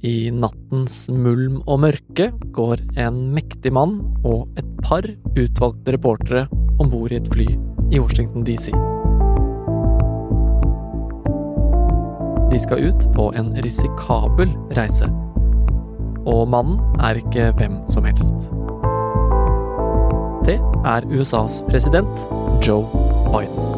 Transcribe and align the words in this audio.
I 0.00 0.30
nattens 0.32 1.10
mulm 1.12 1.58
og 1.68 1.82
mørke 1.82 2.30
går 2.56 2.80
en 3.02 3.18
mektig 3.34 3.72
mann 3.76 3.98
og 4.24 4.48
et 4.56 4.68
par 4.80 5.04
utvalgte 5.36 5.92
reportere 5.92 6.46
om 6.80 6.88
bord 6.88 7.12
i 7.12 7.18
et 7.20 7.28
fly 7.28 7.44
i 7.92 8.00
Washington 8.00 8.46
DC. 8.46 8.70
De 12.50 12.60
skal 12.64 12.88
ut 12.88 13.04
på 13.12 13.28
en 13.36 13.52
risikabel 13.60 14.54
reise. 14.78 15.10
Og 16.24 16.48
mannen 16.48 16.80
er 17.00 17.20
ikke 17.20 17.50
hvem 17.60 17.82
som 17.92 18.08
helst. 18.08 18.48
Det 20.48 20.56
er 20.88 21.04
USAs 21.12 21.60
president, 21.68 22.24
Joe 22.64 22.88
Biden. 23.28 23.69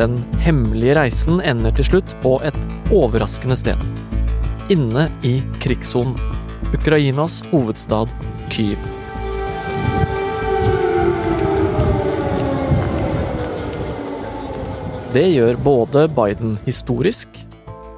Den 0.00 0.22
hemmelige 0.40 0.94
reisen 0.96 1.42
ender 1.44 1.74
til 1.76 1.84
slutt 1.84 2.12
på 2.22 2.38
et 2.46 2.56
overraskende 2.88 3.56
sted. 3.58 3.80
Inne 4.72 5.10
i 5.26 5.34
krigssonen. 5.60 6.14
Ukrainas 6.72 7.42
hovedstad 7.50 8.08
Kyiv. 8.48 8.80
Det 15.12 15.26
gjør 15.34 15.60
både 15.60 16.06
Biden 16.16 16.56
historisk 16.64 17.42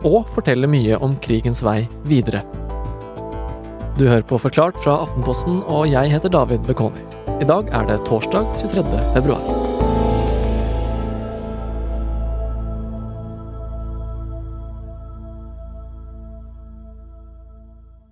og 0.03 0.27
forteller 0.35 0.67
mye 0.67 0.99
om 0.99 1.15
krigens 1.23 1.63
vei 1.63 1.85
videre. 2.09 2.43
Du 4.01 4.09
hører 4.09 4.27
på 4.27 4.41
Forklart 4.43 4.81
fra 4.83 4.97
Aftenposten, 5.05 5.61
og 5.69 5.87
jeg 5.93 6.11
heter 6.17 6.33
David 6.33 6.67
Bekoni. 6.67 7.07
I 7.39 7.47
dag 7.47 7.71
er 7.71 7.87
det 7.93 8.03
torsdag 8.09 8.49
23. 8.65 8.89
februar. 9.15 9.92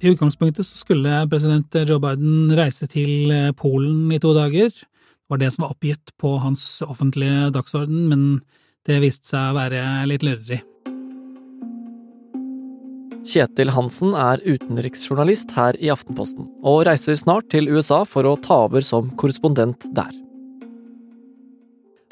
I 0.01 0.09
utgangspunktet 0.09 0.65
så 0.65 0.79
skulle 0.81 1.27
president 1.29 1.75
Joe 1.85 2.01
Biden 2.01 2.55
reise 2.57 2.87
til 2.89 3.29
eh, 3.35 3.51
Polen 3.53 4.09
i 4.15 4.21
to 4.23 4.33
dager. 4.33 4.73
Det 4.73 5.29
var 5.29 5.41
det 5.43 5.51
som 5.53 5.67
var 5.67 5.75
oppgitt 5.75 6.15
på 6.17 6.39
hans 6.41 6.81
offentlige 6.87 7.51
dagsorden, 7.53 8.07
men 8.09 8.23
det 8.89 9.03
viste 9.05 9.29
seg 9.35 9.51
å 9.51 9.59
være 9.59 9.83
litt 10.09 10.25
lureri. 10.25 10.63
Kjetil 13.29 13.75
Hansen 13.77 14.15
er 14.17 14.41
utenriksjournalist 14.41 15.53
her 15.53 15.77
i 15.77 15.93
Aftenposten, 15.93 16.49
og 16.65 16.87
reiser 16.89 17.19
snart 17.21 17.51
til 17.53 17.69
USA 17.69 18.01
for 18.09 18.25
å 18.25 18.39
ta 18.41 18.63
over 18.65 18.81
som 18.87 19.13
korrespondent 19.21 19.85
der. 19.93 20.15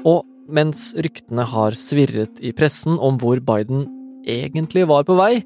Og 0.05 0.29
mens 0.53 0.93
ryktene 1.01 1.49
har 1.49 1.77
svirret 1.81 2.37
i 2.45 2.53
pressen 2.53 3.01
om 3.01 3.17
hvor 3.21 3.41
Biden 3.41 3.89
egentlig 4.29 4.84
var 4.93 5.09
på 5.09 5.17
vei, 5.17 5.41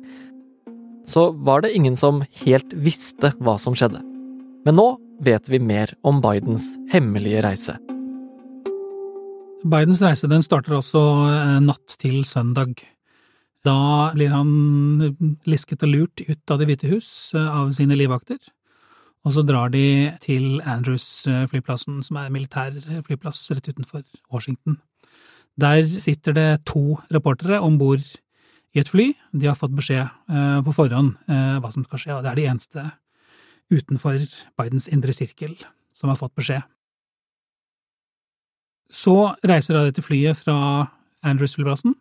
så 1.04 1.30
var 1.32 1.62
det 1.62 1.74
ingen 1.74 1.96
som 1.96 2.22
helt 2.44 2.74
visste 2.74 3.32
hva 3.42 3.56
som 3.60 3.76
skjedde. 3.76 4.02
Men 4.66 4.78
nå 4.78 4.86
vet 5.22 5.48
vi 5.50 5.58
mer 5.62 5.92
om 6.06 6.20
Bidens 6.22 6.72
hemmelige 6.92 7.42
reise. 7.44 7.76
Bidens 9.62 10.02
reise 10.02 10.30
den 10.30 10.42
starter 10.42 10.78
altså 10.78 11.02
eh, 11.28 11.58
natt 11.62 11.98
til 12.02 12.24
søndag. 12.26 12.82
Da 13.62 14.10
blir 14.14 14.32
han 14.34 15.12
lisket 15.46 15.84
og 15.86 15.92
lurt 15.92 16.24
ut 16.26 16.50
av 16.50 16.58
Det 16.58 16.66
hvite 16.70 16.90
hus 16.90 17.30
eh, 17.38 17.46
av 17.46 17.70
sine 17.74 17.98
livvakter, 17.98 18.40
og 19.22 19.36
så 19.36 19.44
drar 19.46 19.70
de 19.70 20.10
til 20.22 20.58
Andrews-flyplassen, 20.66 22.00
som 22.02 22.18
er 22.18 22.32
militær 22.34 22.74
flyplass 23.06 23.44
rett 23.52 23.70
utenfor 23.70 24.02
Washington. 24.34 24.80
Der 25.60 25.86
sitter 25.86 26.34
det 26.34 26.64
to 26.66 26.96
reportere 27.12 27.60
om 27.62 27.78
bord 27.78 28.02
i 28.72 28.80
et 28.80 28.88
fly. 28.88 29.12
De 29.32 29.48
har 29.48 29.58
fått 29.58 29.74
beskjed 29.76 30.04
eh, 30.04 30.60
på 30.64 30.74
forhånd 30.74 31.14
eh, 31.28 31.56
hva 31.60 31.72
som 31.72 31.84
skal 31.86 32.00
skje, 32.00 32.14
og 32.16 32.24
det 32.24 32.32
er 32.32 32.40
de 32.40 32.48
eneste 32.50 32.86
utenfor 33.72 34.24
Bidens 34.58 34.88
indre 34.92 35.14
sirkel 35.16 35.56
som 35.96 36.12
har 36.12 36.20
fått 36.20 36.34
beskjed. 36.38 36.64
Så 38.92 39.32
reiser 39.48 39.76
da 39.76 39.86
dette 39.88 40.04
flyet 40.04 40.40
fra 40.40 40.56
Andrews-flyplassen. 41.24 41.94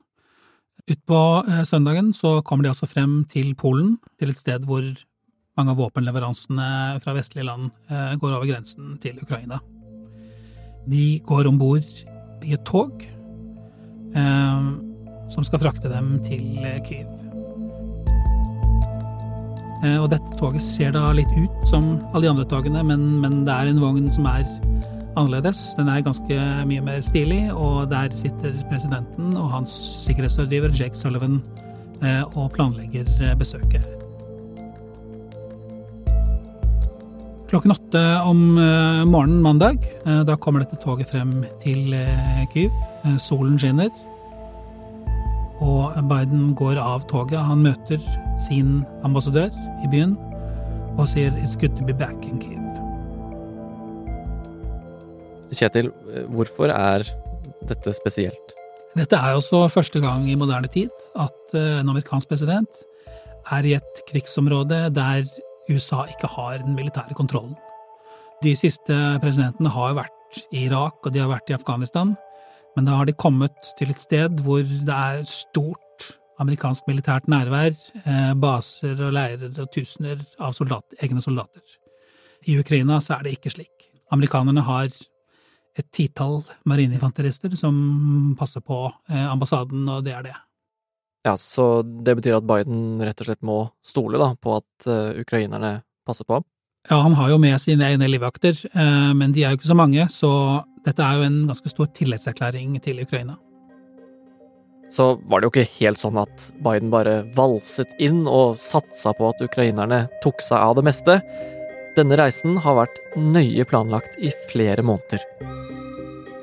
Utpå 0.91 1.21
eh, 1.45 1.63
søndagen 1.67 2.11
så 2.17 2.39
kommer 2.47 2.67
de 2.67 2.73
altså 2.73 2.89
frem 2.89 3.21
til 3.31 3.53
Polen, 3.59 3.97
til 4.19 4.31
et 4.31 4.39
sted 4.39 4.67
hvor 4.67 4.85
mange 5.59 5.73
av 5.73 5.81
våpenleveransene 5.81 7.01
fra 7.03 7.13
vestlige 7.13 7.43
land 7.43 7.67
går 8.21 8.31
over 8.37 8.47
grensen 8.47 8.93
til 9.03 9.17
Ukraina. 9.19 9.57
De 10.87 11.19
går 11.27 11.49
om 11.49 11.59
bord 11.59 11.99
i 12.47 12.55
et 12.55 12.63
tog 12.65 13.03
som 15.31 15.45
skal 15.47 15.61
frakte 15.63 15.91
dem 15.91 16.17
til 16.27 16.59
eh, 16.65 16.79
Kyiv. 16.85 17.07
Eh, 19.81 19.97
og 19.97 20.09
dette 20.11 20.35
toget 20.39 20.63
ser 20.65 20.93
da 20.95 21.07
litt 21.15 21.31
ut 21.37 21.69
som 21.69 21.95
alle 22.11 22.27
de 22.27 22.33
andre 22.33 22.47
togene, 22.49 22.83
men, 22.85 23.07
men, 23.23 23.41
det 23.47 23.55
er 23.55 23.71
en 23.71 23.81
vogn 23.81 24.11
som 24.13 24.27
er 24.29 24.43
annerledes. 25.15 25.71
Den 25.79 25.89
er 25.91 26.03
ganske 26.05 26.43
mye 26.67 26.83
mer 26.85 27.01
stilig, 27.05 27.45
og 27.55 27.89
der 27.91 28.13
sitter 28.19 28.55
presidenten 28.69 29.33
og 29.39 29.49
hans 29.55 29.73
sikkerhetsrådgiver 30.05 30.75
Jake 30.75 30.99
Sullivan 30.99 31.41
eh, 32.03 32.21
og 32.35 32.51
planlegger 32.57 33.09
besøket. 33.39 33.87
Klokken 37.51 37.73
åtte 37.73 38.01
om 38.23 38.53
morgenen 39.11 39.41
mandag, 39.43 39.83
da 40.23 40.37
kommer 40.39 40.63
dette 40.63 40.77
toget 40.79 41.09
frem 41.11 41.33
til 41.59 41.91
Kyiv. 42.53 42.71
Solen 43.19 43.57
skinner 43.59 43.89
og 45.61 45.93
Biden 46.09 46.55
går 46.57 46.79
av 46.81 47.05
toget. 47.09 47.39
Han 47.39 47.63
møter 47.65 48.01
sin 48.41 48.81
ambassadør 49.05 49.51
i 49.85 49.91
byen 49.91 50.17
og 50.97 51.07
sier 51.07 51.31
'It's 51.31 51.55
good 51.55 51.77
to 51.77 51.85
be 51.85 51.93
back 51.93 52.25
in 52.25 52.39
Kiev'. 52.39 52.61
Kjetil, 55.51 55.91
hvorfor 56.31 56.71
er 56.71 57.03
dette 57.67 57.93
spesielt? 57.93 58.55
Dette 58.95 59.15
er 59.15 59.35
også 59.35 59.67
første 59.71 59.99
gang 59.99 60.29
i 60.29 60.35
moderne 60.35 60.67
tid 60.67 60.89
at 61.15 61.55
eh, 61.55 61.79
en 61.79 61.89
amerikansk 61.89 62.29
president 62.31 62.81
er 63.51 63.67
i 63.67 63.75
et 63.77 64.01
krigsområde 64.09 64.89
der 64.95 65.23
USA 65.69 66.03
ikke 66.11 66.27
har 66.27 66.57
den 66.57 66.75
militære 66.75 67.15
kontrollen. 67.15 67.55
De 68.43 68.55
siste 68.55 68.97
presidentene 69.21 69.69
har 69.69 69.93
vært 69.93 70.41
i 70.51 70.65
Irak, 70.65 70.99
og 71.05 71.13
de 71.13 71.19
har 71.19 71.29
vært 71.29 71.51
i 71.51 71.55
Afghanistan. 71.55 72.15
Men 72.75 72.87
da 72.87 72.95
har 72.99 73.07
de 73.07 73.15
kommet 73.17 73.73
til 73.79 73.91
et 73.91 73.99
sted 73.99 74.43
hvor 74.45 74.63
det 74.63 74.95
er 74.95 75.23
stort 75.27 75.81
amerikansk 76.41 76.87
militært 76.89 77.27
nærvær, 77.29 77.75
eh, 78.05 78.33
baser 78.33 78.97
og 79.05 79.13
leirer 79.13 79.53
og 79.61 79.69
tusener 79.73 80.23
av 80.39 80.55
soldater, 80.57 80.97
egne 81.03 81.21
soldater. 81.21 81.61
I 82.47 82.57
Ukraina 82.59 82.97
så 83.01 83.17
er 83.17 83.27
det 83.27 83.35
ikke 83.37 83.53
slik. 83.53 83.89
Amerikanerne 84.11 84.63
har 84.65 84.89
et 85.77 85.91
titall 85.93 86.41
marineinfanterister 86.65 87.53
som 87.55 88.35
passer 88.39 88.63
på 88.65 88.87
eh, 89.09 89.27
ambassaden, 89.27 89.85
og 89.87 90.03
det 90.03 90.15
er 90.17 90.23
det. 90.23 90.37
Ja, 91.23 91.37
Så 91.37 91.83
det 91.83 92.15
betyr 92.17 92.39
at 92.39 92.47
Biden 92.49 92.97
rett 93.05 93.21
og 93.21 93.27
slett 93.29 93.45
må 93.45 93.59
stole 93.85 94.17
da, 94.17 94.33
på 94.41 94.55
at 94.57 94.87
uh, 94.89 95.13
ukrainerne 95.21 95.83
passer 96.07 96.25
på 96.25 96.39
ham? 96.39 96.47
Ja, 96.89 96.97
han 97.05 97.13
har 97.13 97.29
jo 97.29 97.37
med 97.37 97.61
sine 97.61 97.85
egne 97.85 98.07
livvakter, 98.09 98.57
men 99.13 99.35
de 99.35 99.43
er 99.43 99.51
jo 99.51 99.59
ikke 99.59 99.69
så 99.69 99.77
mange, 99.77 100.07
så 100.09 100.31
dette 100.85 101.05
er 101.05 101.19
jo 101.19 101.27
en 101.27 101.39
ganske 101.49 101.71
stor 101.71 101.89
tillitserklæring 101.97 102.75
til 102.83 103.01
Ukraina. 103.03 103.37
Så 104.91 105.13
var 105.29 105.39
det 105.39 105.47
jo 105.47 105.53
ikke 105.53 105.77
helt 105.77 106.01
sånn 106.01 106.19
at 106.19 106.49
Biden 106.63 106.91
bare 106.91 107.21
valset 107.37 107.93
inn 108.01 108.25
og 108.27 108.57
satsa 108.59 109.13
på 109.15 109.29
at 109.29 109.43
ukrainerne 109.43 110.03
tok 110.23 110.43
seg 110.43 110.59
av 110.59 110.75
det 110.79 110.83
meste. 110.89 111.21
Denne 111.95 112.17
reisen 112.19 112.57
har 112.63 112.75
vært 112.81 112.99
nøye 113.15 113.63
planlagt 113.67 114.17
i 114.19 114.33
flere 114.49 114.83
måneder. 114.83 115.23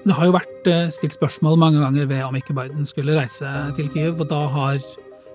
Det 0.08 0.16
har 0.16 0.30
jo 0.30 0.36
vært 0.38 0.68
eh, 0.70 0.88
stilt 0.94 1.18
spørsmål 1.18 1.58
mange 1.60 1.82
ganger 1.82 2.08
ved 2.08 2.24
om 2.24 2.36
ikke 2.38 2.56
Biden 2.56 2.88
skulle 2.88 3.16
reise 3.18 3.48
til 3.76 3.90
Kyiv, 3.92 4.22
og 4.22 4.30
da 4.30 4.46
har 4.54 4.78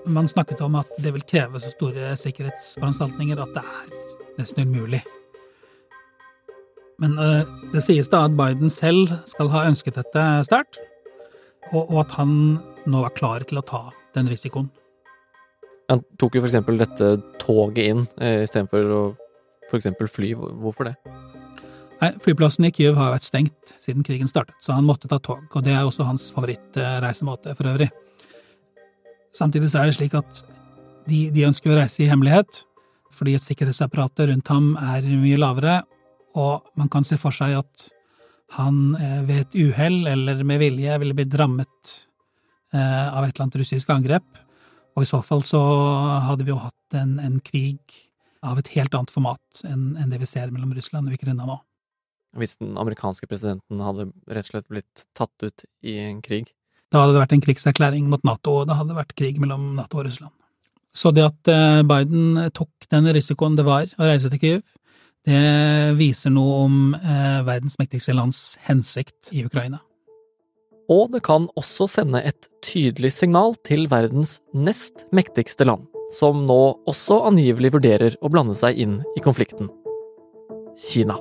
man 0.10 0.28
snakket 0.28 0.64
om 0.66 0.80
at 0.80 0.90
det 1.04 1.14
vil 1.14 1.26
kreve 1.30 1.62
så 1.62 1.70
store 1.76 2.16
sikkerhetsforanstaltninger 2.18 3.38
at 3.44 3.54
det 3.54 3.62
er 3.62 4.40
nesten 4.40 4.66
umulig. 4.66 5.04
Men 7.04 7.18
uh, 7.20 7.44
det 7.74 7.84
sies 7.84 8.08
da 8.08 8.24
at 8.30 8.38
Biden 8.40 8.72
selv 8.72 9.12
skal 9.28 9.52
ha 9.52 9.66
ønsket 9.68 10.00
dette 10.00 10.24
sterkt, 10.48 10.80
og, 11.74 11.90
og, 11.90 11.98
at 12.06 12.16
han 12.16 12.32
nå 12.88 13.04
var 13.04 13.14
klar 13.18 13.44
til 13.48 13.60
å 13.60 13.66
ta 13.68 13.90
den 14.16 14.30
risikoen. 14.32 14.70
Han 15.92 16.04
tok 16.22 16.38
jo 16.38 16.44
eksempel 16.46 16.80
dette 16.80 17.18
toget 17.42 17.92
inn 17.92 18.06
eh, 18.24 18.44
istedenfor 18.46 18.92
å 18.96 19.04
eksempel 19.74 20.06
fly. 20.12 20.34
Hvorfor 20.38 20.86
det? 20.86 20.94
Nei, 22.02 22.12
Flyplassen 22.22 22.68
i 22.68 22.72
Kyiv 22.74 22.98
har 23.00 23.14
vært 23.14 23.26
stengt 23.26 23.74
siden 23.82 24.06
krigen 24.06 24.30
startet, 24.30 24.56
så 24.62 24.76
han 24.78 24.86
måtte 24.86 25.10
ta 25.10 25.18
tog, 25.24 25.46
og 25.50 25.66
det 25.66 25.74
er 25.74 25.82
også 25.88 26.06
hans 26.08 26.28
favorittreisemåte 26.36 27.56
for 27.58 27.72
øvrig. 27.72 27.90
Samtidig 29.34 29.72
så 29.72 29.82
er 29.82 29.90
det 29.90 29.96
slik 29.98 30.14
at 30.20 30.44
de, 31.08 31.26
de 31.34 31.48
ønsker 31.48 31.74
å 31.74 31.80
reise 31.80 32.04
i 32.04 32.10
hemmelighet, 32.12 32.64
fordi 33.14 33.38
et 33.38 33.46
sikkerhetsapparatet 33.46 34.30
rundt 34.30 34.52
ham 34.54 34.76
er 34.78 35.08
mye 35.10 35.40
lavere, 35.42 35.80
og 36.40 36.72
man 36.80 36.90
kan 36.92 37.06
se 37.08 37.20
for 37.22 37.36
seg 37.36 37.58
at 37.60 37.90
han 38.58 38.96
eh, 39.00 39.22
ved 39.28 39.44
et 39.44 39.60
uhell 39.66 40.08
eller 40.10 40.44
med 40.46 40.62
vilje 40.62 40.98
ville 41.02 41.18
blitt 41.18 41.36
rammet 41.40 41.94
eh, 42.74 43.08
av 43.10 43.24
et 43.24 43.34
eller 43.34 43.48
annet 43.48 43.62
russisk 43.64 43.94
angrep, 43.94 44.42
Og 44.94 45.04
i 45.04 45.10
så 45.10 45.24
fall 45.26 45.42
så 45.42 45.60
hadde 46.28 46.46
vi 46.46 46.52
jo 46.54 46.60
hatt 46.62 46.98
en, 47.00 47.18
en 47.20 47.40
krig 47.42 47.80
av 48.46 48.60
et 48.60 48.68
helt 48.76 48.94
annet 48.94 49.10
format 49.10 49.64
enn, 49.66 49.96
enn 49.98 50.12
det 50.12 50.20
vi 50.22 50.30
ser 50.30 50.52
mellom 50.54 50.74
Russland 50.76 51.10
og 51.10 51.16
Ukraina 51.18 51.48
nå. 51.48 51.56
Hvis 52.38 52.58
den 52.60 52.76
amerikanske 52.78 53.26
presidenten 53.30 53.82
hadde 53.82 54.12
rett 54.28 54.46
og 54.46 54.52
slett 54.52 54.70
blitt 54.70 55.06
tatt 55.18 55.34
ut 55.46 55.66
i 55.82 55.98
en 56.02 56.22
krig? 56.22 56.52
Da 56.94 57.02
hadde 57.02 57.16
det 57.16 57.24
vært 57.24 57.36
en 57.38 57.44
krigserklæring 57.46 58.06
mot 58.10 58.22
Nato, 58.26 58.60
og 58.62 58.70
det 58.70 58.78
hadde 58.78 58.98
vært 58.98 59.16
krig 59.18 59.40
mellom 59.42 59.72
Nato 59.80 60.02
og 60.02 60.08
Russland. 60.10 60.34
Så 60.94 61.10
det 61.10 61.26
at 61.26 61.50
eh, 61.50 61.82
Biden 61.90 62.38
tok 62.54 62.86
den 62.94 63.10
risikoen 63.18 63.58
det 63.58 63.66
var 63.66 63.90
å 63.98 64.10
reise 64.10 64.30
til 64.30 64.42
Kyiv, 64.42 64.62
det 65.24 65.96
viser 66.00 66.34
noe 66.36 66.60
om 66.66 66.78
eh, 66.98 67.40
verdens 67.48 67.78
mektigste 67.80 68.16
lands 68.16 68.58
hensikt 68.68 69.32
i 69.32 69.46
Ukraina. 69.48 69.80
Og 70.92 71.14
det 71.14 71.24
kan 71.24 71.48
også 71.56 71.88
sende 71.88 72.20
et 72.28 72.50
tydelig 72.66 73.14
signal 73.16 73.56
til 73.64 73.88
verdens 73.92 74.42
nest 74.54 75.06
mektigste 75.16 75.68
land, 75.70 75.88
som 76.12 76.44
nå 76.48 76.62
også 76.90 77.22
angivelig 77.30 77.72
vurderer 77.78 78.18
å 78.20 78.32
blande 78.34 78.58
seg 78.58 78.84
inn 78.84 79.00
i 79.16 79.24
konflikten 79.24 79.72
Kina. 80.76 81.16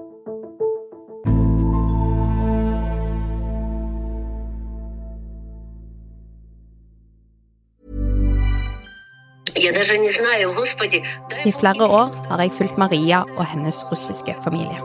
I 9.83 11.53
flere 11.59 11.87
år 11.87 12.13
har 12.29 12.43
jeg 12.43 12.53
fulgt 12.55 12.79
Maria 12.79 13.23
og 13.37 13.45
hennes 13.51 13.83
russiske 13.91 14.35
familie. 14.45 14.79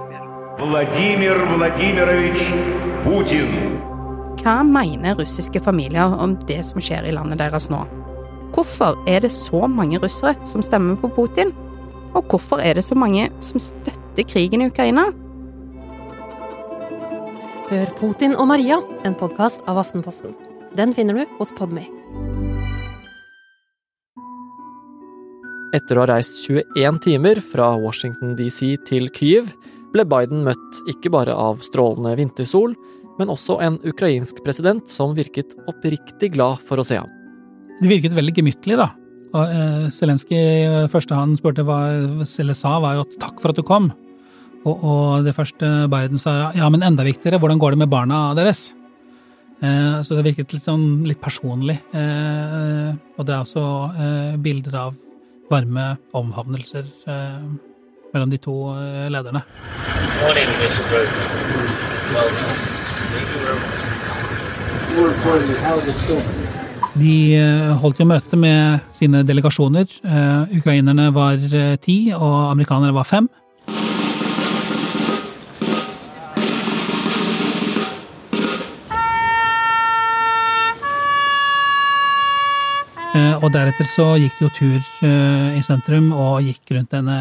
Vladimir 0.57 1.38
Vladimirovitsj 1.51 2.47
Putin. 3.03 3.51
Hva 4.41 4.63
mener 4.65 5.17
russiske 5.19 5.61
familier 5.61 6.15
om 6.17 6.33
det 6.49 6.63
som 6.65 6.81
skjer 6.81 7.05
i 7.05 7.13
landet 7.13 7.38
deres 7.44 7.69
nå? 7.69 7.83
Hvorfor 8.55 8.97
er 9.09 9.21
det 9.21 9.31
så 9.35 9.67
mange 9.69 9.99
russere 10.01 10.33
som 10.49 10.65
stemmer 10.65 10.97
på 10.97 11.11
Putin? 11.13 11.53
Og 12.17 12.25
hvorfor 12.31 12.57
er 12.63 12.73
det 12.73 12.85
så 12.88 12.97
mange 12.97 13.27
som 13.45 13.61
støtter 13.61 14.25
krigen 14.25 14.65
i 14.65 14.69
Ukraina? 14.71 15.11
Hør 17.69 17.94
Putin 17.99 18.33
og 18.33 18.47
Maria, 18.47 18.79
en 19.05 19.17
podkast 19.19 19.61
av 19.67 19.77
Aftenposten. 19.83 20.33
Den 20.77 20.95
finner 20.95 21.13
du 21.13 21.38
hos 21.38 21.53
Podme. 21.57 21.96
Etter 25.75 25.97
å 25.97 26.05
ha 26.05 26.11
reist 26.13 26.37
21 26.45 27.01
timer 27.03 27.41
fra 27.43 27.73
Washington 27.75 28.37
DC 28.37 28.77
til 28.87 29.09
Kyiv, 29.11 29.49
ble 29.91 30.05
Biden 30.07 30.45
møtt 30.45 30.79
ikke 30.91 31.11
bare 31.11 31.35
av 31.35 31.59
strålende 31.65 32.13
vintersol, 32.19 32.75
men 33.17 33.31
også 33.33 33.57
en 33.65 33.79
ukrainsk 33.87 34.39
president 34.45 34.87
som 34.87 35.15
virket 35.17 35.57
oppriktig 35.67 36.31
glad 36.37 36.61
for 36.63 36.79
å 36.79 36.85
se 36.87 36.99
ham. 37.01 37.11
Det 37.81 37.91
virket 37.91 38.15
veldig 38.15 38.35
gemyttlig, 38.37 38.77
da. 38.79 38.91
Og 39.35 39.43
eh, 39.43 39.87
Zelenskyj 39.91 40.87
første 40.91 41.17
han 41.17 41.35
spurte 41.37 41.65
hva, 41.67 41.81
eller 42.23 42.57
sa, 42.57 42.77
var 42.79 43.01
jo 43.01 43.07
'takk 43.17 43.41
for 43.41 43.51
at 43.51 43.59
du 43.59 43.65
kom'. 43.67 43.91
Og, 44.67 44.75
og, 44.83 45.25
det 45.25 45.35
første 45.35 45.87
Biden 45.91 46.19
sa, 46.19 46.51
ja, 46.55 46.67
men 46.71 46.83
enda 46.83 47.03
viktigere, 47.05 47.39
hvordan 47.39 47.59
går 47.59 47.75
det 47.75 47.83
med 47.83 47.91
barna 47.91 48.33
deres? 48.35 48.73
Eh, 49.59 49.99
så 50.03 50.15
det 50.15 50.25
virket 50.27 50.53
litt 50.53 50.65
sånn 50.65 51.03
litt 51.07 51.21
personlig. 51.21 51.77
Eh, 51.91 52.89
og 53.17 53.27
det 53.27 53.35
er 53.35 53.43
også 53.43 53.65
eh, 53.97 54.39
bilder 54.41 54.79
av 54.85 54.95
varme 55.51 55.95
omhavnelser 56.17 56.85
eh, 57.07 57.41
mellom 58.13 58.29
de 58.31 58.39
to 58.41 58.55
eh, 58.75 59.07
lederne. 59.11 59.41
De 66.97 67.15
eh, 67.38 67.73
holdt 67.81 67.99
jo 68.01 68.07
møte 68.09 68.39
med 68.39 68.94
sine 68.95 69.23
delegasjoner. 69.27 69.85
Eh, 70.03 70.57
ukrainerne 70.59 71.11
var 71.15 71.38
ti, 71.83 71.99
og 72.15 72.51
amerikanerne 72.51 72.95
var 72.95 73.07
fem. 73.07 73.29
Og 83.17 83.49
deretter 83.53 83.87
så 83.89 84.05
gikk 84.21 84.37
de 84.39 84.45
jo 84.45 84.51
tur 84.55 84.81
i 85.57 85.61
sentrum 85.65 86.11
og 86.15 86.45
gikk 86.45 86.75
rundt 86.75 86.91
denne 86.93 87.17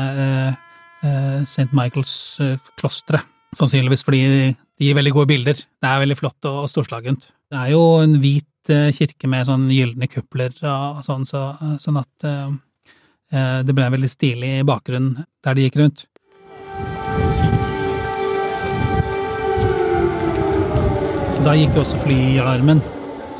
St. 1.46 1.70
Michaels-klosteret. 1.76 3.24
Sannsynligvis 3.56 4.04
fordi 4.04 4.22
de 4.26 4.54
gir 4.82 4.96
veldig 4.98 5.12
gode 5.14 5.30
bilder. 5.30 5.56
Det 5.56 5.88
er 5.88 6.02
veldig 6.02 6.18
flott 6.18 6.48
og 6.50 6.66
storslagent. 6.68 7.30
Det 7.48 7.58
er 7.60 7.70
jo 7.72 7.82
en 8.02 8.18
hvit 8.20 8.72
kirke 8.96 9.30
med 9.30 9.46
sånn 9.46 9.68
gylne 9.70 10.08
kupler 10.10 10.52
og 10.66 11.04
sånn, 11.06 11.24
så, 11.28 11.54
sånn 11.80 12.00
at 12.02 12.26
det 13.66 13.72
ble 13.72 13.86
en 13.86 13.94
veldig 13.94 14.10
stilig 14.10 14.52
bakgrunn 14.66 15.12
der 15.46 15.56
de 15.56 15.68
gikk 15.68 15.78
rundt. 15.80 16.06
Da 21.46 21.54
gikk 21.54 21.78
også 21.78 21.96
flyalarmen 22.02 22.82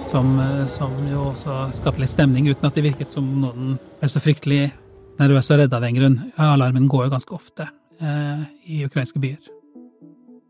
som, 0.07 0.39
eh, 0.39 0.67
som, 0.67 0.93
jo 1.11 1.31
også 1.33 1.57
skaper 1.77 2.03
litt 2.03 2.13
stemning, 2.13 2.49
uten 2.49 2.69
at 2.69 2.77
det 2.77 2.87
virket 2.87 3.15
som 3.15 3.27
noen 3.43 3.77
ble 4.01 4.11
så 4.11 4.23
fryktelig 4.23 4.71
nervøse 5.21 5.55
og 5.55 5.63
redde 5.63 5.77
av 5.77 5.85
den 5.85 5.99
grunn. 5.99 6.17
Alarmen 6.37 6.89
går 6.91 7.07
jo 7.07 7.15
ganske 7.17 7.37
ofte 7.37 7.69
eh, 8.01 8.43
i 8.67 8.83
ukrainske 8.87 9.23
byer. 9.23 9.53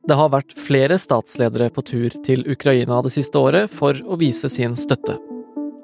Det 0.07 0.15
har 0.15 0.31
vært 0.31 0.55
flere 0.55 0.99
statsledere 1.03 1.71
på 1.75 1.83
tur 1.83 2.15
til 2.27 2.45
Ukraina 2.47 3.01
det 3.03 3.11
siste 3.17 3.41
året 3.43 3.73
for 3.73 3.99
å 4.07 4.19
vise 4.21 4.51
sin 4.53 4.77
støtte. 4.79 5.17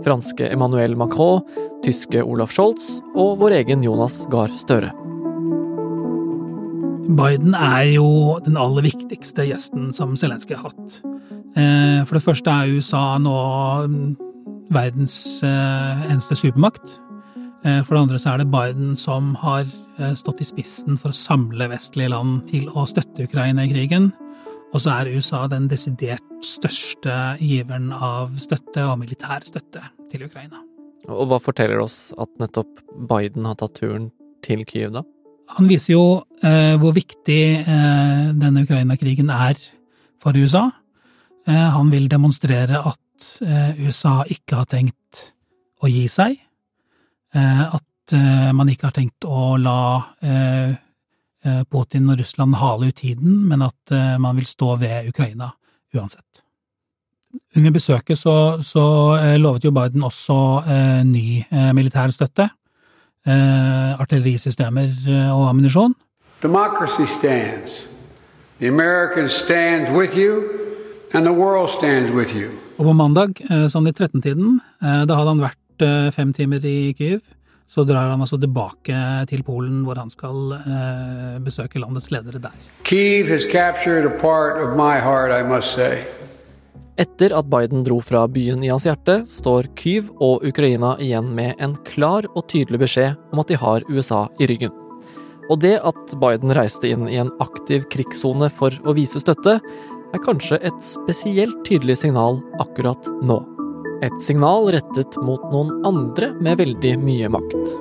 Franske 0.03 0.47
Emmanuel 0.51 0.95
Macron, 0.99 1.43
tyske 1.83 2.23
Olaf 2.23 2.55
Scholz 2.55 3.01
og 3.15 3.41
vår 3.43 3.59
egen 3.63 3.83
Jonas 3.87 4.23
Gahr 4.31 4.55
Støre. 4.59 4.93
Biden 7.13 7.57
er 7.59 7.89
jo 7.97 8.39
den 8.47 8.57
aller 8.57 8.87
viktigste 8.87 9.49
gjesten 9.49 9.91
som 9.95 10.15
Zelenskyj 10.19 10.55
har 10.55 10.71
hatt. 10.71 11.01
Eh, 11.53 12.01
for 12.09 12.17
det 12.17 12.25
første 12.25 12.51
er 12.51 12.73
USA 12.73 13.19
nå 13.21 13.37
verdens 14.73 15.17
eh, 15.45 16.05
eneste 16.09 16.39
supermakt. 16.39 16.97
Eh, 17.65 17.83
for 17.85 17.95
det 17.95 18.03
andre 18.07 18.21
så 18.23 18.33
er 18.33 18.43
det 18.43 18.51
Biden 18.53 18.97
som 18.97 19.35
har 19.43 19.69
stått 20.17 20.41
i 20.41 20.47
spissen 20.49 20.97
for 20.99 21.13
å 21.13 21.15
samle 21.15 21.69
vestlige 21.71 22.11
land 22.11 22.47
til 22.49 22.65
å 22.73 22.87
støtte 22.89 23.29
Ukraina 23.29 23.67
i 23.67 23.71
krigen. 23.71 24.09
Og 24.73 24.81
så 24.83 24.95
er 24.97 25.13
USA 25.13 25.45
den 25.53 25.69
desidert 25.71 26.25
største 26.43 27.37
giveren 27.39 27.93
av 27.93 28.33
støtte 28.41 28.87
og 28.89 28.97
militær 29.03 29.45
støtte 29.47 29.85
til 30.11 30.25
Ukraina. 30.27 30.63
Og 31.11 31.29
hva 31.31 31.39
forteller 31.43 31.83
oss 31.83 32.13
at 32.21 32.31
nettopp 32.41 32.81
Biden 33.11 33.47
har 33.47 33.59
tatt 33.61 33.77
turen 33.79 34.11
til 34.43 34.65
Kyiv, 34.67 34.95
da? 34.97 35.05
Han 35.59 35.69
viser 35.69 35.93
jo 35.93 36.05
eh, 36.41 36.75
hvor 36.81 36.95
viktig 36.97 37.43
eh, 37.61 38.29
denne 38.39 38.65
Ukraina-krigen 38.65 39.31
er 39.35 39.59
for 40.23 40.39
USA. 40.39 40.71
Eh, 41.47 41.69
han 41.75 41.91
vil 41.91 42.09
demonstrere 42.11 42.79
at 42.79 43.43
eh, 43.43 43.87
USA 43.87 44.23
ikke 44.31 44.61
har 44.61 44.69
tenkt 44.71 45.33
å 45.83 45.91
gi 45.91 46.05
seg, 46.11 46.37
eh, 47.35 47.65
at 47.67 47.89
man 48.53 48.69
ikke 48.69 48.89
har 48.91 48.95
tenkt 48.97 49.25
å 49.25 49.55
la 49.57 50.03
Putin 51.71 52.11
og 52.11 52.19
Russland 52.19 52.57
hale 52.59 52.91
ut 52.91 52.97
tiden, 52.99 53.47
men 53.49 53.63
at 53.65 53.93
man 54.21 54.37
vil 54.37 54.45
stå 54.45 54.75
ved 54.83 55.07
Ukraina 55.09 55.53
uansett. 55.95 56.43
Under 57.57 57.73
besøket 57.73 58.19
så, 58.19 58.35
så 58.61 58.85
lovet 59.41 59.65
jo 59.65 59.73
Biden 59.73 60.05
også 60.05 60.37
ny 61.09 61.47
militær 61.79 62.13
støtte, 62.13 62.51
artillerisystemer 63.25 64.93
og 65.31 65.47
ammunisjon. 65.47 65.95
Democracy 66.43 67.07
stands. 67.07 67.87
The 68.59 68.69
Americans 68.69 69.33
stand 69.33 69.95
with. 69.97 70.19
And 71.15 71.27
the 71.27 71.33
world 71.33 71.69
stands 71.69 72.11
with 72.11 72.33
you. 72.37 72.51
Og 72.81 72.87
på 72.89 72.93
mandag, 72.97 73.37
eh, 73.45 73.67
sånn 73.69 73.85
i 73.85 73.93
13-tiden, 73.93 74.61
eh, 74.81 75.03
da 75.05 75.19
hadde 75.19 75.29
han 75.35 75.43
vært 75.45 75.85
eh, 75.85 76.09
fem 76.11 76.33
timer 76.33 76.65
i 76.65 76.95
Kyiv. 76.97 77.21
Så 77.69 77.85
drar 77.85 78.09
han 78.09 78.21
altså 78.21 78.39
tilbake 78.41 78.97
til 79.29 79.43
Polen, 79.43 79.83
hvor 79.85 79.97
han 79.97 80.11
skal 80.13 80.59
besøke 81.41 81.81
landets 81.81 82.11
ledere 82.13 82.37
der. 82.37 82.53
Kyiv 82.85 83.29
has 83.29 83.47
captured 83.49 84.05
a 84.05 84.13
part 84.21 84.61
of 84.61 84.77
my 84.77 85.01
heart, 85.01 85.33
I 85.33 85.43
must 85.43 85.73
say. 85.73 86.05
Etter 87.01 87.33
at 87.33 87.49
Biden 87.49 87.85
dro 87.85 88.01
fra 88.05 88.27
byen 88.29 88.61
i 88.65 88.69
hans 88.69 88.85
hjerte, 88.85 89.23
står 89.25 89.71
Kyiv 89.75 90.11
og 90.21 90.45
Ukraina 90.45 90.99
igjen 91.01 91.33
med 91.33 91.57
en 91.59 91.79
klar 91.89 92.29
og 92.37 92.45
tydelig 92.53 92.85
beskjed 92.85 93.17
om 93.33 93.41
at 93.41 93.49
de 93.49 93.57
har 93.57 93.89
USA 93.89 94.27
i 94.39 94.47
ryggen. 94.53 94.73
Og 95.51 95.59
det 95.61 95.79
at 95.85 96.13
Biden 96.21 96.53
reiste 96.55 96.89
inn 96.93 97.09
i 97.11 97.19
en 97.21 97.33
aktiv 97.43 97.87
krigssone 97.93 98.49
for 98.53 98.75
å 98.85 98.95
vise 98.97 99.21
støtte, 99.23 99.59
er 100.13 100.23
kanskje 100.25 100.59
et 100.61 100.85
spesielt 100.85 101.63
tydelig 101.67 101.99
signal 102.03 102.41
akkurat 102.63 103.09
nå. 103.25 103.41
Et 104.03 104.15
signal 104.23 104.69
rettet 104.75 105.17
mot 105.23 105.43
noen 105.53 105.85
andre 105.87 106.33
med 106.43 106.59
veldig 106.61 106.95
mye 107.01 107.31
makt. 107.33 107.75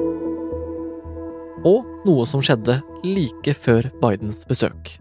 Og 1.68 1.86
noe 2.08 2.26
som 2.30 2.42
skjedde 2.42 2.80
like 3.06 3.56
før 3.58 3.90
Bidens 4.02 4.46
besøk. 4.50 4.96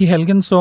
I 0.00 0.08
helgen 0.08 0.40
så, 0.42 0.60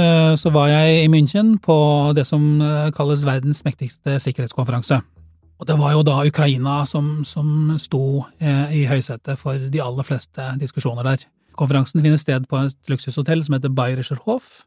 eh, 0.00 0.34
så, 0.40 0.50
var 0.50 0.70
jeg 0.70 1.04
i 1.04 1.08
München 1.12 1.58
på 1.60 1.76
det 2.16 2.24
som 2.26 2.60
eh, 2.62 2.90
kalles 2.96 3.26
verdens 3.26 3.60
mektigste 3.66 4.16
sikkerhetskonferanse. 4.24 5.02
Og 5.58 5.66
det 5.66 5.76
var 5.76 5.92
jo 5.92 6.04
da 6.06 6.22
Ukraina 6.24 6.86
som, 6.86 7.24
som 7.26 7.74
sto 7.76 8.24
eh, 8.40 8.78
i 8.80 8.86
høysetet 8.88 9.36
for 9.40 9.58
de 9.58 9.82
aller 9.82 10.06
fleste 10.08 10.46
diskusjoner 10.62 11.04
der. 11.04 11.26
Konferansen 11.58 12.00
finner 12.00 12.20
sted 12.20 12.46
på 12.48 12.62
et 12.62 12.78
luksushotell 12.88 13.42
som 13.44 13.58
heter 13.58 13.74
Bayerischer 13.74 14.22
Hof, 14.24 14.62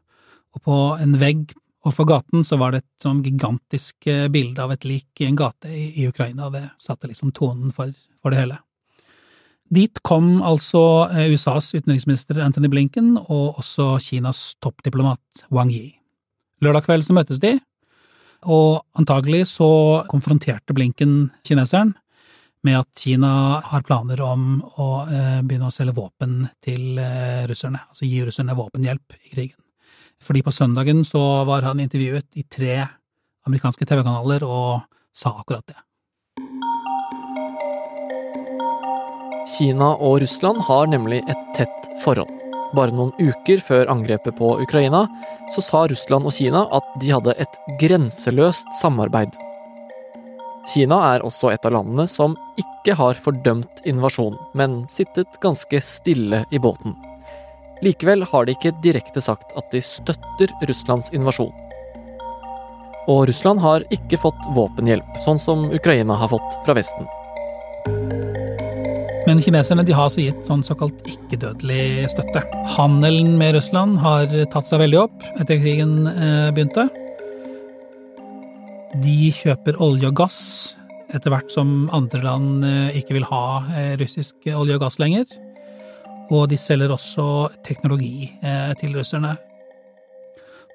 og 0.52 0.64
på 0.66 0.78
en 1.00 1.16
vegg 1.20 1.52
overfor 1.82 2.06
gaten 2.06 2.44
så 2.46 2.58
var 2.60 2.72
det 2.72 2.82
et 2.82 3.04
sånn 3.04 3.22
gigantisk 3.24 4.06
eh, 4.10 4.28
bilde 4.32 4.62
av 4.62 4.74
et 4.74 4.84
lik 4.86 5.22
i 5.22 5.26
en 5.28 5.38
gate 5.38 5.70
i, 5.70 5.88
i 6.02 6.08
Ukraina, 6.08 6.50
det 6.52 6.64
satte 6.82 7.10
liksom 7.10 7.32
tonen 7.34 7.72
for, 7.74 7.90
for 8.22 8.34
det 8.34 8.42
hele. 8.42 8.60
Dit 9.72 10.02
kom 10.06 10.42
altså 10.44 11.08
eh, 11.10 11.32
USAs 11.32 11.72
utenriksminister 11.74 12.42
Anthony 12.44 12.70
Blinken 12.70 13.16
og 13.22 13.58
også 13.62 13.96
Kinas 14.04 14.52
toppdiplomat 14.62 15.46
Wang 15.50 15.72
Yi. 15.72 15.96
Lørdag 16.62 16.86
kveld 16.86 17.06
så 17.06 17.16
møttes 17.16 17.42
de, 17.42 17.56
og 18.42 18.82
antagelig 18.98 19.46
så 19.50 20.04
konfronterte 20.10 20.74
Blinken 20.74 21.32
kineseren 21.46 21.96
med 22.62 22.78
at 22.78 23.00
Kina 23.02 23.58
har 23.66 23.82
planer 23.82 24.22
om 24.22 24.60
å 24.62 24.88
eh, 25.08 25.40
begynne 25.42 25.66
å 25.66 25.74
selge 25.74 25.96
våpen 25.98 26.44
til 26.62 27.00
russerne, 27.50 27.82
altså 27.90 28.06
gi 28.06 28.22
russerne 28.22 28.54
våpenhjelp 28.54 29.18
i 29.18 29.34
krigen. 29.34 29.61
Fordi 30.22 30.42
på 30.42 30.54
søndagen 30.54 31.04
så 31.04 31.20
var 31.48 31.64
han 31.66 31.80
intervjuet 31.82 32.28
i 32.38 32.44
tre 32.46 32.76
amerikanske 33.46 33.86
TV-kanaler 33.86 34.44
og 34.46 34.84
sa 35.14 35.34
akkurat 35.40 35.66
det. 35.66 35.78
Kina 39.52 39.92
og 39.98 40.20
Russland 40.22 40.62
har 40.68 40.86
nemlig 40.86 41.20
et 41.28 41.42
tett 41.56 41.90
forhold. 42.04 42.30
Bare 42.72 42.94
noen 42.94 43.12
uker 43.20 43.60
før 43.60 43.90
angrepet 43.92 44.38
på 44.38 44.54
Ukraina 44.62 45.04
så 45.52 45.64
sa 45.64 45.82
Russland 45.90 46.28
og 46.28 46.32
Kina 46.32 46.64
at 46.72 46.94
de 47.02 47.10
hadde 47.12 47.34
et 47.42 47.58
grenseløst 47.82 48.70
samarbeid. 48.80 49.34
Kina 50.72 51.00
er 51.10 51.26
også 51.26 51.50
et 51.50 51.66
av 51.66 51.74
landene 51.74 52.06
som 52.08 52.36
ikke 52.60 52.94
har 52.96 53.18
fordømt 53.18 53.82
invasjonen, 53.88 54.38
men 54.54 54.84
sittet 54.90 55.40
ganske 55.42 55.82
stille 55.84 56.44
i 56.54 56.62
båten. 56.62 56.94
Likevel 57.82 58.22
har 58.30 58.46
de 58.46 58.54
ikke 58.54 58.74
direkte 58.82 59.20
sagt 59.24 59.50
at 59.58 59.72
de 59.74 59.80
støtter 59.82 60.52
Russlands 60.68 61.10
invasjon. 61.14 61.50
Og 63.10 63.24
Russland 63.26 63.58
har 63.58 63.82
ikke 63.90 64.20
fått 64.22 64.44
våpenhjelp, 64.54 65.18
sånn 65.24 65.40
som 65.42 65.66
Ukraina 65.74 66.14
har 66.20 66.30
fått 66.30 66.60
fra 66.62 66.76
Vesten. 66.78 67.08
Men 69.26 69.42
kineserne 69.42 69.82
har 69.86 70.06
altså 70.06 70.22
gitt 70.22 70.46
sånn 70.46 70.62
såkalt 70.66 71.02
ikke-dødelig 71.10 72.10
støtte. 72.10 72.42
Handelen 72.76 73.36
med 73.38 73.56
Russland 73.56 73.98
har 74.02 74.30
tatt 74.54 74.66
seg 74.66 74.82
veldig 74.82 74.98
opp 75.02 75.26
etter 75.36 75.58
krigen 75.62 76.06
eh, 76.10 76.50
begynte. 76.54 76.88
De 79.02 79.30
kjøper 79.34 79.78
olje 79.82 80.10
og 80.10 80.18
gass 80.22 80.40
etter 81.12 81.32
hvert 81.32 81.50
som 81.54 81.88
andre 81.94 82.22
land 82.24 82.66
eh, 82.66 82.98
ikke 83.02 83.18
vil 83.18 83.26
ha 83.30 83.44
eh, 83.74 83.94
russisk 84.00 84.50
olje 84.52 84.78
og 84.78 84.84
gass 84.86 84.98
lenger. 85.02 85.26
Og 86.32 86.46
de 86.48 86.56
selger 86.56 86.92
også 86.94 87.24
teknologi 87.66 88.30
til 88.80 88.94
russerne. 88.96 89.34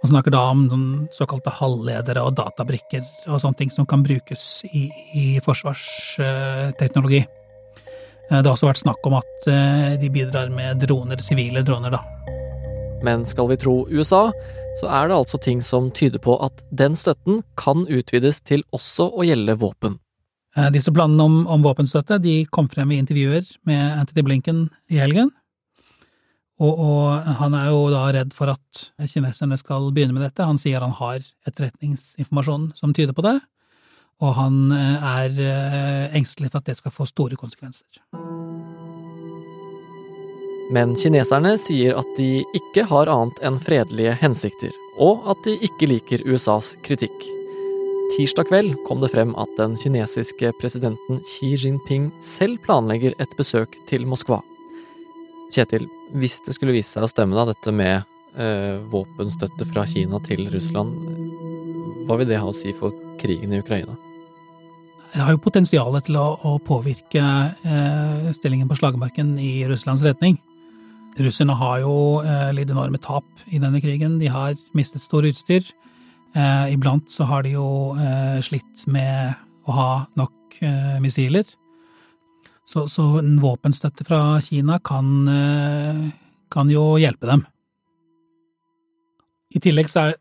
Man 0.04 0.12
snakker 0.12 0.36
da 0.36 0.44
om 0.54 0.68
såkalte 1.12 1.50
halvledere 1.58 2.22
og 2.22 2.36
databrikker 2.38 3.02
og 3.26 3.42
sånne 3.42 3.58
ting 3.58 3.74
som 3.74 3.88
kan 3.90 4.04
brukes 4.06 4.62
i, 4.70 4.86
i 5.18 5.26
forsvarsteknologi. 5.42 7.24
Det 8.30 8.44
har 8.44 8.54
også 8.54 8.70
vært 8.70 8.84
snakk 8.84 9.10
om 9.10 9.18
at 9.18 9.50
de 9.98 10.12
bidrar 10.14 10.54
med 10.54 10.84
droner, 10.84 11.24
sivile 11.26 11.66
droner, 11.66 11.98
da. 11.98 12.04
Men 13.04 13.26
skal 13.26 13.50
vi 13.50 13.58
tro 13.62 13.88
USA, 13.90 14.28
så 14.80 14.90
er 14.90 15.10
det 15.10 15.18
altså 15.18 15.40
ting 15.42 15.62
som 15.66 15.90
tyder 15.96 16.22
på 16.22 16.36
at 16.46 16.62
den 16.70 16.96
støtten 16.98 17.42
kan 17.58 17.86
utvides 17.90 18.42
til 18.46 18.66
også 18.76 19.10
å 19.14 19.26
gjelde 19.26 19.58
våpen. 19.62 19.98
Disse 20.74 20.94
planene 20.94 21.26
om, 21.26 21.42
om 21.54 21.66
våpenstøtte 21.66 22.18
de 22.22 22.40
kom 22.54 22.70
frem 22.70 22.94
i 22.94 23.02
intervjuer 23.02 23.46
med 23.70 24.02
Anthony 24.02 24.26
Blinken 24.26 24.64
i 24.90 25.02
helgen. 25.02 25.30
Og, 26.58 26.74
og, 26.74 27.28
han 27.38 27.54
er 27.54 27.68
jo 27.70 27.84
da 27.94 28.08
redd 28.16 28.34
for 28.34 28.50
at 28.50 28.82
kineserne 29.12 29.60
skal 29.62 29.92
begynne 29.94 30.16
med 30.16 30.26
dette. 30.26 30.46
Han 30.46 30.58
sier 30.62 30.82
han 30.82 30.96
har 30.98 31.22
etterretningsinformasjon 31.46 32.72
som 32.78 32.96
tyder 32.98 33.14
på 33.14 33.26
det, 33.26 33.38
og 34.26 34.34
han 34.40 34.74
er 34.74 35.38
engstelig 36.18 36.50
for 36.50 36.64
at 36.64 36.72
det 36.72 36.80
skal 36.80 36.96
få 36.96 37.06
store 37.06 37.38
konsekvenser. 37.38 37.86
Men 40.74 40.98
kineserne 41.00 41.54
sier 41.62 41.96
at 41.96 42.10
de 42.18 42.42
ikke 42.58 42.84
har 42.90 43.08
annet 43.12 43.40
enn 43.46 43.62
fredelige 43.62 44.18
hensikter, 44.20 44.74
og 45.00 45.30
at 45.32 45.46
de 45.46 45.56
ikke 45.64 45.88
liker 45.94 46.26
USAs 46.28 46.74
kritikk. 46.84 47.16
Tirsdag 48.16 48.50
kveld 48.50 48.76
kom 48.88 49.00
det 49.04 49.14
frem 49.14 49.34
at 49.40 49.52
den 49.60 49.78
kinesiske 49.80 50.52
presidenten 50.60 51.22
Xi 51.28 51.54
Jinping 51.56 52.10
selv 52.24 52.60
planlegger 52.66 53.16
et 53.22 53.34
besøk 53.40 53.78
til 53.88 54.08
Moskva. 54.10 54.42
Kjetil, 55.54 55.88
hvis 56.18 56.42
det 56.46 56.56
skulle 56.56 56.76
vise 56.76 56.92
seg 56.96 57.06
å 57.06 57.12
stemme, 57.12 57.38
da, 57.38 57.48
dette 57.50 57.74
med 57.76 58.04
eh, 58.38 58.76
våpenstøtte 58.92 59.68
fra 59.70 59.86
Kina 59.88 60.20
til 60.26 60.48
Russland, 60.52 60.98
hva 62.08 62.18
vil 62.20 62.30
det 62.30 62.42
ha 62.42 62.50
å 62.50 62.56
si 62.56 62.74
for 62.76 62.96
krigen 63.22 63.56
i 63.56 63.62
Ukraina? 63.64 63.96
Det 65.14 65.24
har 65.24 65.34
jo 65.34 65.42
potensial 65.42 65.96
til 66.06 66.20
å, 66.20 66.28
å 66.46 66.58
påvirke 66.62 67.24
eh, 67.24 68.28
stillingen 68.36 68.70
på 68.70 68.78
slagmarken 68.78 69.38
i 69.42 69.64
Russlands 69.70 70.04
retning. 70.06 70.38
Russerne 71.18 71.56
har 71.58 71.82
jo 71.82 71.96
eh, 72.22 72.52
lidd 72.54 72.72
enorme 72.74 73.00
tap 73.02 73.26
i 73.50 73.60
denne 73.62 73.82
krigen. 73.82 74.20
De 74.22 74.30
har 74.30 74.58
mistet 74.78 75.02
stor 75.02 75.26
utstyr. 75.26 75.66
Eh, 76.38 76.74
iblant 76.76 77.08
så 77.10 77.26
har 77.26 77.46
de 77.48 77.56
jo 77.56 77.96
eh, 77.98 78.38
slitt 78.46 78.84
med 78.92 79.34
å 79.68 79.74
ha 79.74 79.92
nok 80.20 80.60
eh, 80.62 81.00
missiler. 81.04 81.48
Så, 82.68 82.84
så, 82.92 83.04
en 83.22 83.38
våpenstøtte 83.40 84.04
fra 84.04 84.42
Kina 84.44 84.80
kan, 84.84 85.28
eh, 85.32 86.02
kan, 86.52 86.70
jo 86.70 86.98
hjelpe 87.00 87.30
dem. 87.30 87.46
I 89.56 89.62
tillegg 89.64 89.88
så 89.88 90.10
er, 90.10 90.18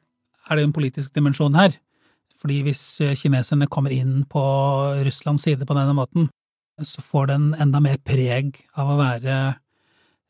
er 0.47 0.57
det 0.59 0.69
en 0.69 0.77
politisk 0.77 1.15
dimensjon 1.17 1.59
her. 1.59 1.75
Fordi 2.39 2.61
hvis 2.63 2.83
eh, 3.03 3.17
kineserne 3.19 3.67
kommer 3.67 3.91
inn 3.91 4.21
på 4.31 4.43
Russlands 5.03 5.43
side 5.43 5.67
på 5.67 5.75
denne 5.75 5.97
måten, 5.97 6.29
så 6.85 7.03
får 7.03 7.33
den 7.33 7.49
enda 7.59 7.81
mer 7.83 7.99
preg 8.05 8.61
av 8.77 8.93
å 8.93 8.99
være 9.01 9.37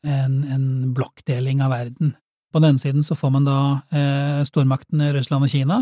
en, 0.07 0.39
en 0.47 0.67
blokkdeling 0.95 1.61
av 1.61 1.75
verden. 1.75 2.15
På 2.53 2.61
den 2.63 2.73
ene 2.73 2.81
siden 2.81 3.05
så 3.05 3.17
får 3.19 3.33
man 3.35 3.45
da 3.45 3.59
eh, 3.91 4.41
stormaktene 4.47 5.11
Russland 5.13 5.45
og 5.45 5.51
Kina, 5.51 5.81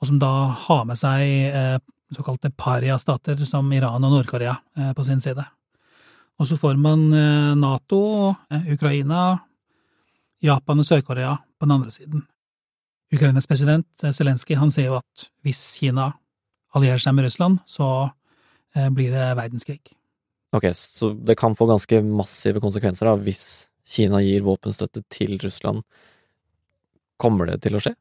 og 0.00 0.08
som 0.08 0.18
da 0.18 0.32
har 0.64 0.86
med 0.88 0.98
seg 0.98 1.52
eh, 1.52 1.76
såkalte 2.14 2.50
paria-stater 2.50 3.40
som 3.48 3.70
Iran 3.72 4.04
og 4.04 4.12
Nord-Korea 4.14 4.56
eh, 4.76 4.92
på 4.96 5.04
sin 5.06 5.20
side. 5.20 5.44
Og 6.40 6.48
så 6.48 6.58
får 6.58 6.78
man 6.80 7.06
eh, 7.14 7.54
Nato, 7.58 8.34
eh, 8.50 8.72
Ukraina, 8.74 9.38
Japan 10.42 10.82
og 10.82 10.88
Sør-Korea 10.88 11.36
på 11.58 11.66
den 11.68 11.76
andre 11.76 11.94
siden. 11.94 12.26
Ukrainas 13.12 13.46
president 13.46 13.86
Zelenskyj 14.00 14.56
han 14.56 14.70
sier 14.72 14.88
jo 14.88 15.00
at 15.00 15.26
hvis 15.44 15.60
Kina 15.78 16.12
allierer 16.72 17.02
seg 17.02 17.12
med 17.14 17.26
Russland, 17.26 17.58
så 17.68 18.08
blir 18.96 19.12
det 19.12 19.26
verdenskrig. 19.36 19.82
Ok, 20.56 20.70
så 20.72 21.10
det 21.12 21.36
kan 21.36 21.52
få 21.52 21.66
ganske 21.68 22.00
massive 22.00 22.62
konsekvenser 22.64 23.10
da, 23.10 23.12
hvis 23.20 23.68
Kina 23.84 24.22
gir 24.24 24.46
våpenstøtte 24.46 25.02
til 25.12 25.36
Russland. 25.42 25.84
Kommer 27.20 27.52
det 27.52 27.60
til 27.66 27.76
å 27.76 27.82
skje? 27.84 27.92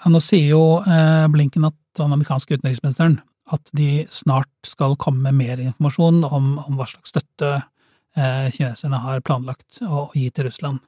Ja, 0.00 0.10
nå 0.12 0.20
sier 0.24 0.54
jo 0.54 0.62
eh, 0.80 1.26
Blinken, 1.32 1.66
at 1.68 1.76
den 1.98 2.14
amerikanske 2.14 2.56
utenriksministeren, 2.56 3.18
at 3.50 3.72
de 3.76 4.04
snart 4.12 4.50
skal 4.66 4.96
komme 5.00 5.30
med 5.30 5.38
mer 5.40 5.62
informasjon 5.62 6.22
om, 6.24 6.52
om 6.62 6.76
hva 6.78 6.86
slags 6.90 7.12
støtte 7.12 7.50
eh, 7.56 8.50
kineserne 8.54 9.00
har 9.02 9.24
planlagt 9.26 9.80
å, 9.82 10.08
gi 10.14 10.28
til 10.34 10.48
Russland. 10.50 10.78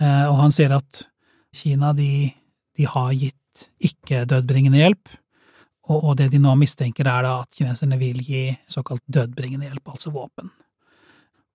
Eh, 0.00 0.26
og 0.28 0.36
han 0.42 0.54
sier 0.54 0.74
at 0.76 1.06
Kina, 1.54 1.94
de, 1.96 2.28
de 2.76 2.88
har 2.88 3.14
gitt 3.16 3.68
ikke-dødbringende 3.82 4.82
hjelp, 4.82 5.16
og, 5.88 6.02
og, 6.02 6.12
det 6.20 6.28
de 6.34 6.40
nå 6.42 6.52
mistenker, 6.60 7.08
er 7.08 7.24
da 7.24 7.34
at 7.42 7.54
kineserne 7.56 7.96
vil 8.00 8.20
gi 8.20 8.42
såkalt 8.68 9.02
dødbringende 9.08 9.70
hjelp, 9.70 9.94
altså 9.94 10.12
våpen. 10.12 10.50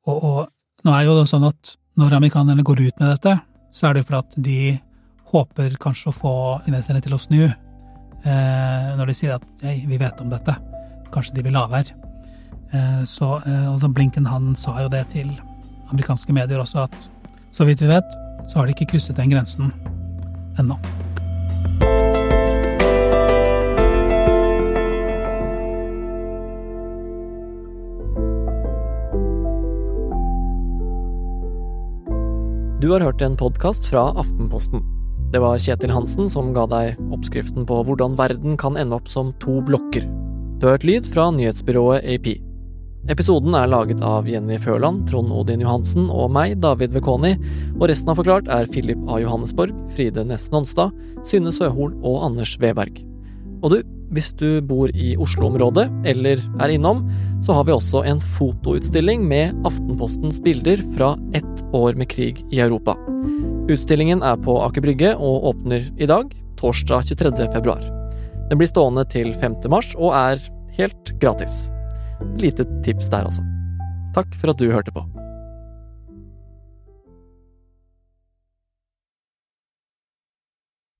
Og, 0.09 0.17
og 0.17 0.87
nå 0.87 0.95
er 0.95 1.05
jo 1.05 1.19
det 1.19 1.27
sånn 1.29 1.45
at 1.47 1.75
når 2.01 2.17
amerikanerne 2.17 2.65
går 2.65 2.81
ut 2.87 3.03
med 3.03 3.11
dette, 3.13 3.35
så 3.73 3.89
er 3.89 3.99
det 3.99 4.07
for 4.07 4.23
at 4.23 4.33
de 4.33 4.73
håper 5.33 5.77
kanskje 5.81 6.09
å 6.09 6.17
få 6.17 6.33
kineserne 6.65 7.01
til 7.05 7.13
å 7.13 7.21
snu. 7.21 7.45
Eh, 8.23 8.93
når 8.95 9.09
de 9.09 9.15
sier 9.17 9.35
at 9.35 9.65
hei, 9.65 9.81
vi 9.87 9.99
vet 9.99 10.21
om 10.23 10.31
dette. 10.31 10.55
Kanskje 11.11 11.35
de 11.35 11.43
vil 11.43 11.55
la 11.55 11.65
være. 11.71 11.95
Eh, 12.73 13.01
så 13.09 13.35
eh, 13.43 13.87
Blinken 13.89 14.29
han 14.29 14.55
sa 14.55 14.77
jo 14.81 14.91
det 14.91 15.05
til 15.11 15.29
amerikanske 15.91 16.33
medier 16.33 16.63
også, 16.63 16.87
at 16.87 17.09
så 17.53 17.67
vidt 17.67 17.83
vi 17.83 17.91
vet, 17.91 18.15
så 18.47 18.59
har 18.59 18.65
de 18.65 18.73
ikke 18.73 18.93
krysset 18.95 19.19
den 19.19 19.29
grensen 19.29 19.73
ennå. 20.59 20.79
Du 32.83 32.89
har 32.91 32.99
hørt 32.99 33.21
en 33.21 33.37
podkast 33.39 33.85
fra 33.87 34.09
Aftenposten. 34.19 35.02
Det 35.33 35.39
var 35.41 35.57
Kjetil 35.57 35.89
Hansen 35.89 36.27
som 36.29 36.51
ga 36.53 36.67
deg 36.69 36.99
oppskriften 37.09 37.65
på 37.65 37.79
hvordan 37.87 38.13
verden 38.19 38.53
kan 38.61 38.75
ende 38.77 38.99
opp 38.99 39.07
som 39.09 39.31
to 39.41 39.63
blokker. 39.65 40.05
Du 40.61 40.67
har 40.67 40.75
hørt 40.75 40.85
lyd 40.85 41.07
fra 41.09 41.31
nyhetsbyrået 41.33 42.05
AP. 42.05 42.27
Episoden 43.09 43.55
er 43.57 43.71
laget 43.71 44.03
av 44.05 44.29
Jenny 44.29 44.59
Føland, 44.61 45.07
Trond 45.09 45.33
Odin 45.33 45.63
Johansen 45.65 46.05
og 46.13 46.29
meg, 46.35 46.53
David 46.61 46.93
Vekoni, 46.93 47.33
og 47.79 47.87
resten 47.89 48.13
av 48.13 48.21
Forklart 48.21 48.51
er 48.53 48.69
Philip 48.69 49.01
A. 49.09 49.17
Johannesborg, 49.23 49.73
Fride 49.97 50.21
Nesten 50.29 50.61
Onstad, 50.61 50.93
Synne 51.25 51.51
Søhol 51.51 51.97
og 52.05 52.21
Anders 52.29 52.53
Weberg. 52.61 53.01
Og 53.65 53.73
du, 53.73 53.79
hvis 54.13 54.29
du 54.37 54.61
bor 54.69 54.93
i 54.93 55.15
Oslo-området, 55.17 55.87
eller 56.13 56.45
er 56.61 56.75
innom, 56.75 57.01
så 57.41 57.57
har 57.57 57.65
vi 57.65 57.73
også 57.73 58.05
en 58.05 58.21
fotoutstilling 58.37 59.25
med 59.25 59.65
Aftenpostens 59.65 60.37
bilder 60.45 60.85
fra 60.93 61.15
ett 61.33 61.65
år 61.73 61.97
med 61.97 62.13
krig 62.13 62.45
i 62.53 62.61
Europa. 62.61 62.95
Utstillingen 63.71 64.19
er 64.27 64.35
på 64.43 64.57
Aker 64.59 64.83
Brygge 64.83 65.13
og 65.15 65.45
åpner 65.53 65.85
i 65.95 66.07
dag, 66.09 66.33
torsdag 66.59 67.05
23. 67.07 67.45
februar. 67.53 67.79
Den 68.49 68.59
blir 68.59 68.67
stående 68.67 69.05
til 69.07 69.31
5. 69.39 69.55
mars 69.71 69.93
og 69.95 70.11
er 70.11 70.43
helt 70.75 71.13
gratis. 71.23 71.69
Lite 72.35 72.67
tips 72.83 73.07
der 73.13 73.29
også. 73.29 73.45
Takk 74.17 74.35
for 74.35 74.51
at 74.51 74.59
du 74.59 74.67
hørte 74.67 74.91
på. 74.91 75.05